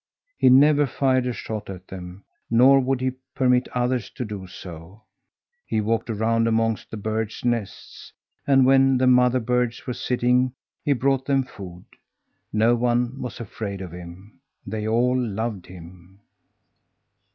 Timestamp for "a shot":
1.27-1.69